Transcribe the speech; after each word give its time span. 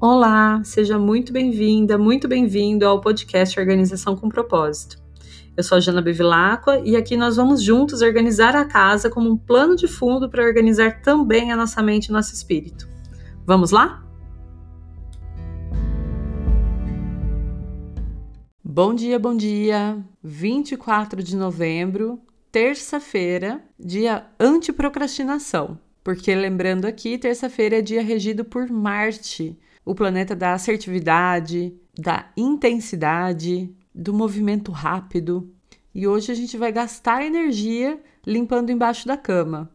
Olá, 0.00 0.62
seja 0.62 0.96
muito 0.96 1.32
bem-vinda, 1.32 1.98
muito 1.98 2.28
bem-vindo 2.28 2.86
ao 2.86 3.00
podcast 3.00 3.58
Organização 3.58 4.14
com 4.14 4.28
Propósito. 4.28 4.96
Eu 5.56 5.64
sou 5.64 5.76
a 5.76 5.80
Jana 5.80 6.00
Bevilacqua 6.00 6.80
e 6.84 6.94
aqui 6.94 7.16
nós 7.16 7.34
vamos 7.34 7.60
juntos 7.60 8.00
organizar 8.00 8.54
a 8.54 8.64
casa 8.64 9.10
como 9.10 9.28
um 9.28 9.36
plano 9.36 9.74
de 9.74 9.88
fundo 9.88 10.30
para 10.30 10.44
organizar 10.44 11.02
também 11.02 11.50
a 11.50 11.56
nossa 11.56 11.82
mente 11.82 12.06
e 12.06 12.12
nosso 12.12 12.32
espírito. 12.32 12.88
Vamos 13.44 13.72
lá? 13.72 14.06
Bom 18.62 18.94
dia, 18.94 19.18
bom 19.18 19.36
dia! 19.36 19.98
24 20.22 21.24
de 21.24 21.36
novembro, 21.36 22.20
terça-feira, 22.52 23.60
dia 23.76 24.26
anti-procrastinação. 24.38 25.76
Porque 26.08 26.34
lembrando 26.34 26.86
aqui, 26.86 27.18
terça-feira 27.18 27.80
é 27.80 27.82
dia 27.82 28.02
regido 28.02 28.42
por 28.42 28.70
Marte, 28.70 29.58
o 29.84 29.94
planeta 29.94 30.34
da 30.34 30.54
assertividade, 30.54 31.76
da 31.98 32.32
intensidade, 32.34 33.70
do 33.94 34.14
movimento 34.14 34.72
rápido. 34.72 35.52
E 35.94 36.08
hoje 36.08 36.32
a 36.32 36.34
gente 36.34 36.56
vai 36.56 36.72
gastar 36.72 37.26
energia 37.26 38.00
limpando 38.26 38.70
embaixo 38.70 39.06
da 39.06 39.18
cama. 39.18 39.70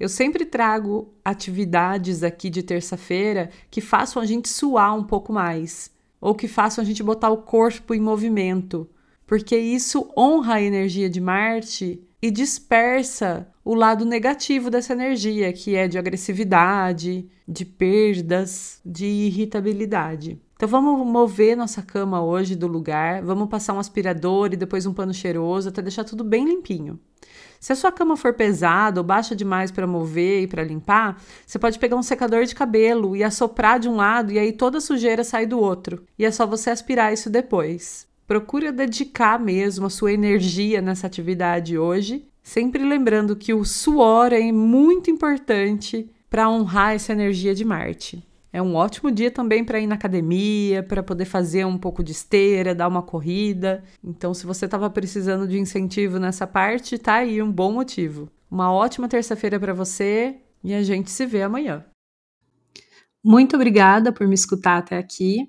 Eu 0.00 0.08
sempre 0.08 0.46
trago 0.46 1.12
atividades 1.22 2.22
aqui 2.22 2.48
de 2.48 2.62
terça-feira 2.62 3.50
que 3.70 3.82
façam 3.82 4.22
a 4.22 4.24
gente 4.24 4.48
suar 4.48 4.96
um 4.96 5.04
pouco 5.04 5.30
mais, 5.30 5.90
ou 6.18 6.34
que 6.34 6.48
façam 6.48 6.80
a 6.80 6.86
gente 6.86 7.02
botar 7.02 7.28
o 7.28 7.42
corpo 7.42 7.92
em 7.92 8.00
movimento, 8.00 8.88
porque 9.26 9.58
isso 9.58 10.10
honra 10.16 10.54
a 10.54 10.62
energia 10.62 11.10
de 11.10 11.20
Marte 11.20 12.00
e 12.26 12.30
dispersa 12.30 13.46
o 13.64 13.72
lado 13.72 14.04
negativo 14.04 14.68
dessa 14.68 14.92
energia, 14.92 15.52
que 15.52 15.76
é 15.76 15.86
de 15.86 15.96
agressividade, 15.96 17.28
de 17.46 17.64
perdas, 17.64 18.80
de 18.84 19.06
irritabilidade. 19.06 20.42
Então 20.56 20.68
vamos 20.68 21.06
mover 21.06 21.56
nossa 21.56 21.82
cama 21.82 22.20
hoje 22.20 22.56
do 22.56 22.66
lugar, 22.66 23.22
vamos 23.22 23.48
passar 23.48 23.74
um 23.74 23.78
aspirador 23.78 24.52
e 24.52 24.56
depois 24.56 24.86
um 24.86 24.92
pano 24.92 25.14
cheiroso 25.14 25.68
até 25.68 25.80
deixar 25.80 26.02
tudo 26.02 26.24
bem 26.24 26.44
limpinho. 26.44 26.98
Se 27.60 27.72
a 27.72 27.76
sua 27.76 27.92
cama 27.92 28.16
for 28.16 28.34
pesada 28.34 28.98
ou 29.00 29.04
baixa 29.04 29.36
demais 29.36 29.70
para 29.70 29.86
mover 29.86 30.42
e 30.42 30.46
para 30.48 30.64
limpar, 30.64 31.22
você 31.46 31.60
pode 31.60 31.78
pegar 31.78 31.94
um 31.94 32.02
secador 32.02 32.44
de 32.44 32.56
cabelo 32.56 33.14
e 33.14 33.22
assoprar 33.22 33.78
de 33.78 33.88
um 33.88 33.94
lado 33.94 34.32
e 34.32 34.38
aí 34.38 34.52
toda 34.52 34.78
a 34.78 34.80
sujeira 34.80 35.22
sai 35.22 35.46
do 35.46 35.60
outro. 35.60 36.04
E 36.18 36.24
é 36.24 36.30
só 36.32 36.44
você 36.44 36.70
aspirar 36.70 37.12
isso 37.12 37.30
depois. 37.30 38.06
Procure 38.26 38.72
dedicar 38.72 39.38
mesmo 39.38 39.86
a 39.86 39.90
sua 39.90 40.12
energia 40.12 40.82
nessa 40.82 41.06
atividade 41.06 41.78
hoje, 41.78 42.26
sempre 42.42 42.84
lembrando 42.84 43.36
que 43.36 43.54
o 43.54 43.64
suor 43.64 44.32
é 44.32 44.50
muito 44.50 45.10
importante 45.10 46.10
para 46.28 46.50
honrar 46.50 46.94
essa 46.94 47.12
energia 47.12 47.54
de 47.54 47.64
Marte. 47.64 48.26
É 48.52 48.60
um 48.60 48.74
ótimo 48.74 49.12
dia 49.12 49.30
também 49.30 49.62
para 49.62 49.78
ir 49.78 49.86
na 49.86 49.94
academia, 49.94 50.82
para 50.82 51.02
poder 51.02 51.24
fazer 51.24 51.64
um 51.64 51.78
pouco 51.78 52.02
de 52.02 52.10
esteira, 52.10 52.74
dar 52.74 52.88
uma 52.88 53.02
corrida. 53.02 53.84
Então, 54.02 54.34
se 54.34 54.44
você 54.44 54.64
estava 54.64 54.90
precisando 54.90 55.46
de 55.46 55.58
incentivo 55.58 56.18
nessa 56.18 56.46
parte, 56.46 56.98
tá 56.98 57.16
aí 57.16 57.40
um 57.40 57.52
bom 57.52 57.70
motivo. 57.70 58.28
Uma 58.50 58.72
ótima 58.72 59.08
terça-feira 59.08 59.60
para 59.60 59.74
você 59.74 60.36
e 60.64 60.74
a 60.74 60.82
gente 60.82 61.10
se 61.10 61.26
vê 61.26 61.42
amanhã. 61.42 61.84
Muito 63.22 63.54
obrigada 63.56 64.10
por 64.10 64.26
me 64.26 64.34
escutar 64.34 64.78
até 64.78 64.96
aqui. 64.96 65.48